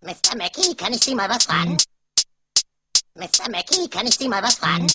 Mr. 0.00 0.36
Mackie, 0.36 0.74
kann 0.76 0.92
ich 0.92 1.02
Sie 1.02 1.14
mal 1.14 1.28
was 1.28 1.44
fragen? 1.44 1.76
Mr. 3.14 3.50
Mackie, 3.50 3.88
kann 3.88 4.06
ich 4.06 4.16
Sie 4.16 4.28
mal 4.28 4.42
was 4.42 4.54
fragen? 4.54 4.86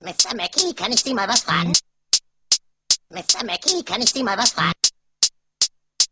Mr. 0.00 0.34
Mackie, 0.36 0.72
kann 0.74 0.92
ich 0.92 1.02
Sie 1.02 1.12
mal 1.14 1.26
was 1.28 1.40
fragen? 1.40 1.72
Mr. 3.10 3.44
Mackie, 3.44 3.82
kann 3.84 4.00
ich 4.00 4.10
Sie 4.12 4.22
mal 4.22 4.38
was 4.38 4.50
fragen? 4.50 4.72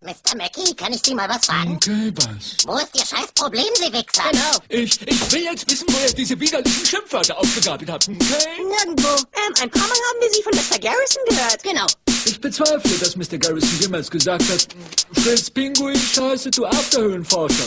Mr. 0.01 0.37
Mackie, 0.37 0.75
kann 0.75 0.93
ich 0.93 1.01
Sie 1.05 1.15
mal 1.15 1.29
was 1.29 1.47
fragen? 1.47 1.77
Okay, 1.77 2.13
was? 2.17 2.67
Wo 2.67 2.77
ist 2.79 2.91
Ihr 2.97 3.07
scheiß 3.07 3.31
Problem, 3.37 3.69
Sie 3.77 3.93
Wichser? 3.93 4.25
Genau. 4.33 4.59
Ich, 4.69 5.01
ich 5.07 5.33
will 5.33 5.45
jetzt 5.45 5.71
wissen, 5.71 5.87
wo 5.89 5.99
ihr 6.05 6.13
diese 6.13 6.39
widerlichen 6.41 6.85
Schimpfwörter 6.85 7.39
aufgegabelt 7.39 7.89
habt, 7.89 8.09
okay? 8.09 8.19
Nirgendwo. 8.59 9.09
Ähm, 9.09 9.55
ein 9.61 9.71
paar 9.71 9.87
Mal 9.87 9.91
haben 10.11 10.21
wir 10.21 10.31
sie 10.33 10.43
von 10.43 10.53
Mr. 10.57 10.79
Garrison 10.81 11.23
gehört. 11.29 11.63
Genau. 11.63 11.87
Ich 12.25 12.41
bezweifle, 12.41 12.99
dass 12.99 13.17
Mr. 13.17 13.39
Garrison 13.39 13.81
jemals 13.81 14.11
gesagt 14.11 14.45
hat, 14.49 14.69
Fritz 15.13 15.51
Pinguin, 15.51 15.97
scheiße, 15.97 16.51
du 16.51 16.67
Afterhöhlenforscher. 16.67 17.67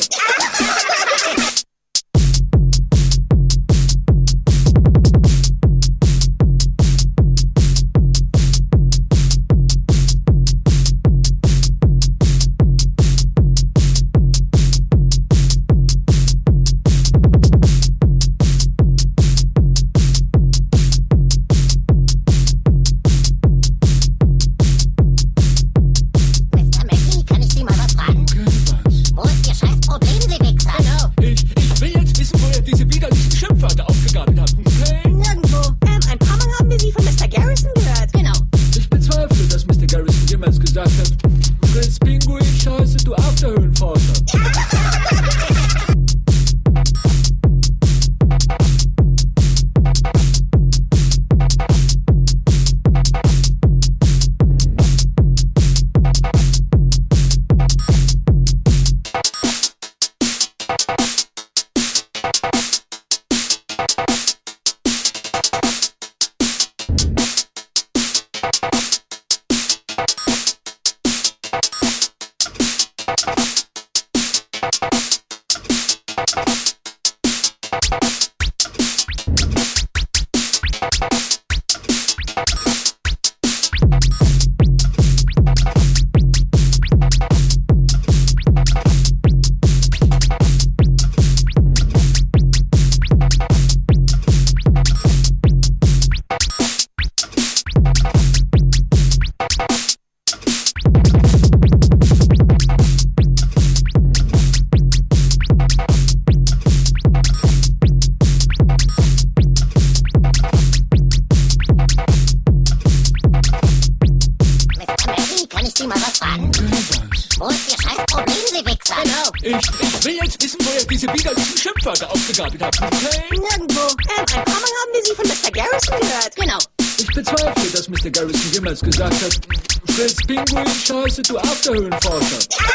damals 128.75 128.81
gesagt 128.81 129.23
hat, 129.23 129.41
du 129.85 129.93
stellst 129.93 130.27
Pinguin 130.27 130.67
scheiße, 130.67 131.21
du 131.23 131.37
Afterhöhlenforscher. 131.37 132.74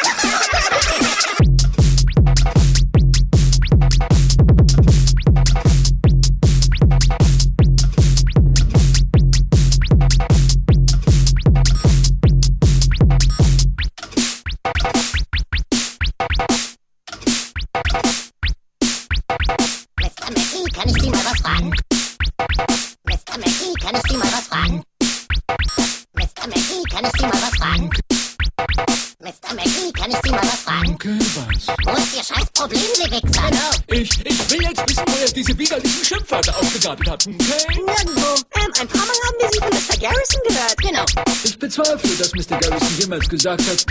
Okay? 37.00 37.32
Nirgendwo. 37.32 38.34
Ähm, 38.56 38.72
ein 38.78 38.88
paar 38.88 39.06
Mal 39.06 39.16
haben 39.24 39.36
wir 39.38 39.48
sie 39.52 39.58
von 39.58 39.70
Mr. 39.70 40.00
Garrison 40.00 40.40
gehört. 40.46 40.76
Genau. 40.76 41.04
Ich 41.44 41.58
bezweifle, 41.58 42.10
dass 42.16 42.32
Mr. 42.34 42.58
Garrison 42.58 42.98
jemals 42.98 43.28
gesagt 43.28 43.62
hat, 43.62 43.86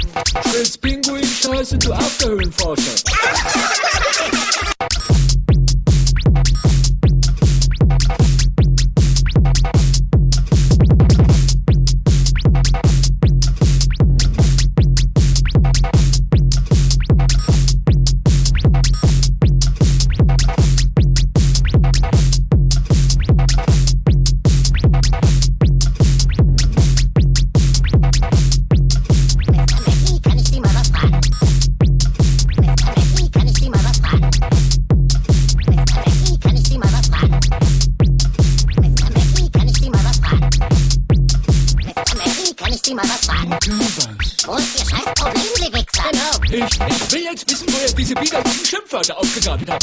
Fritz 0.47 0.77
Pinguin, 0.77 1.25
scheiße, 1.25 1.77
du 1.79 1.93
Afterhöhlenforscher. 1.93 2.98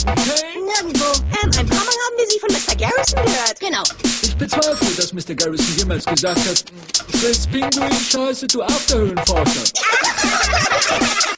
Okay? 0.06 0.61
Nirgendwo. 0.64 1.05
Ähm, 1.43 1.50
ein 1.58 1.67
paar 1.67 1.85
Mal 1.85 1.97
haben 2.05 2.17
wir 2.17 2.26
sie 2.29 2.38
von 2.38 2.50
Mr. 2.53 2.75
Garrison 2.76 3.25
gehört. 3.25 3.61
Genau. 3.61 3.82
Ich 4.23 4.37
bezweifle, 4.37 4.88
dass 4.97 5.12
Mr. 5.12 5.35
Garrison 5.35 5.76
jemals 5.76 6.05
gesagt 6.05 6.38
hat, 6.38 6.64
Fritz 7.20 7.47
Pinguin, 7.47 7.93
scheiße, 7.93 8.47
du 8.47 8.62
Afterhöhlenforscher. 8.62 9.62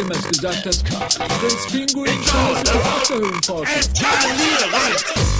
Mr. 0.00 0.06
Garrison 0.06 0.10
jemals 0.10 0.28
gesagt 0.28 0.66
hat, 0.66 1.32
Fritz 1.40 1.66
Pinguin 1.70 2.22
scheiße 2.24 3.52
auf 3.52 5.39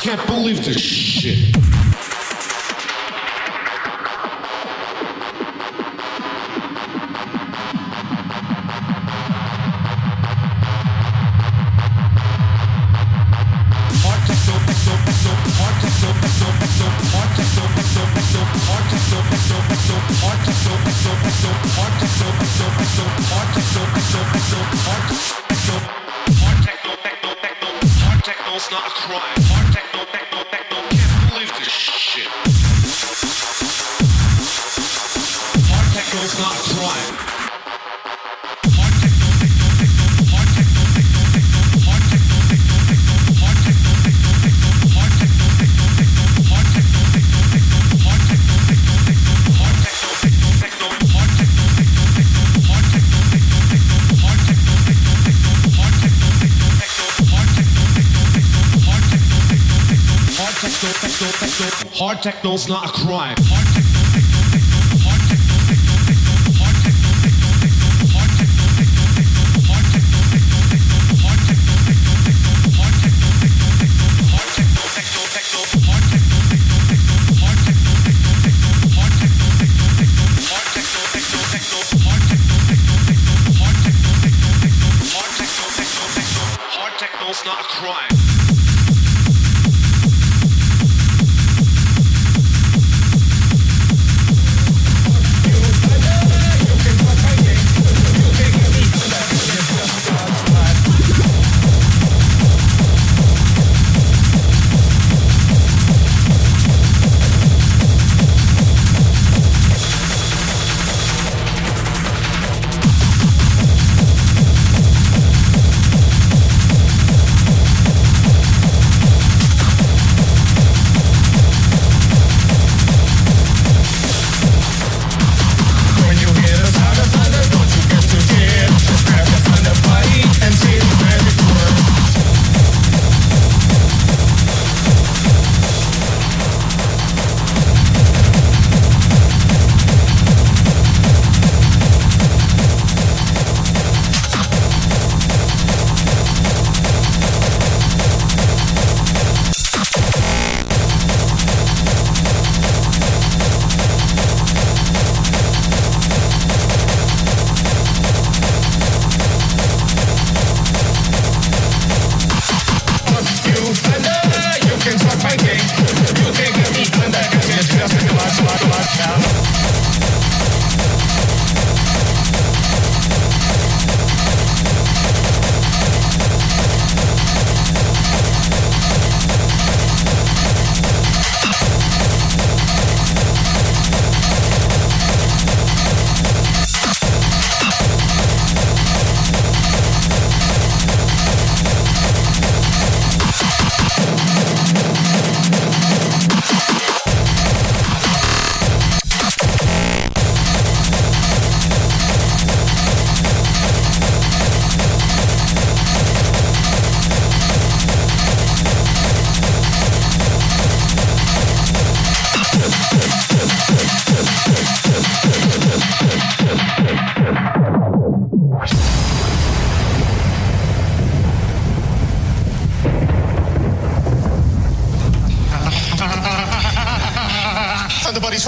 Can't 0.00 0.26
believe 0.26 0.64
this 0.64 0.78
shit. 0.78 1.67
techno's 62.28 62.68
not 62.68 62.90
a 62.90 62.92
crime. 62.92 63.37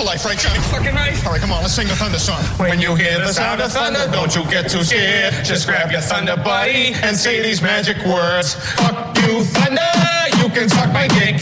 for 0.01 0.07
life, 0.07 0.25
right, 0.25 0.39
Johnny? 0.39 0.59
Fucking 0.61 0.95
right. 0.95 1.27
All 1.27 1.33
right, 1.33 1.41
come 1.41 1.53
on, 1.53 1.63
let's 1.63 1.75
sing 1.75 1.87
the 1.87 1.95
thunder 1.95 2.19
song. 2.19 2.43
When, 2.59 2.71
when 2.71 2.81
you 2.81 2.95
hear 2.95 3.19
the 3.19 3.33
sound 3.33 3.61
of 3.61 3.73
thunder, 3.73 3.99
thunder, 3.99 4.17
don't 4.17 4.35
you 4.35 4.45
get 4.51 4.71
too 4.71 4.83
scared. 4.83 5.45
Just 5.45 5.67
grab 5.67 5.91
your 5.91 6.01
thunder 6.01 6.37
buddy 6.37 6.95
and 7.03 7.17
say 7.17 7.43
these 7.43 7.61
magic 7.61 7.99
words. 8.07 8.55
Fuck 8.77 9.17
you, 9.19 9.45
thunder. 9.45 9.93
You 10.41 10.49
can 10.51 10.69
suck 10.69 10.93
my 10.93 11.07
dick. 11.09 11.41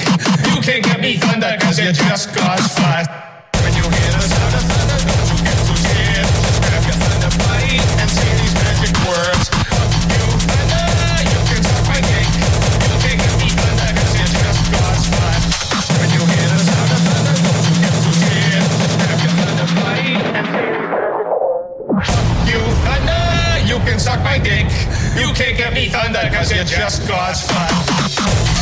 You 0.51 0.61
can't 0.61 0.85
get 0.85 1.01
me 1.01 1.17
thunder, 1.19 1.57
cause 1.61 1.79
you 1.79 1.93
just 1.93 2.35
got 2.35 2.59
flat. 2.59 3.28
You 24.49 25.35
can't 25.35 25.59
get 25.59 25.75
me 25.75 25.89
thunder 25.89 26.21
because 26.23 26.51
you're 26.51 26.65
just 26.65 27.07
God's 27.07 27.43
fun. 27.43 28.58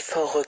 Saft 0.00 0.43